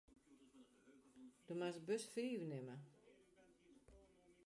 [1.45, 2.75] Do moatst bus fiif nimme.